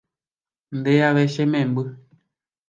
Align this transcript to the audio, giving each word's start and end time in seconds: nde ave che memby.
nde 0.77 0.93
ave 1.09 1.23
che 1.33 1.43
memby. 1.51 1.83